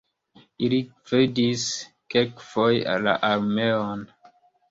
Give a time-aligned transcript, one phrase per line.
[0.67, 0.77] Ili
[1.09, 1.65] gvidis
[2.15, 4.05] kelkfoje la armeon.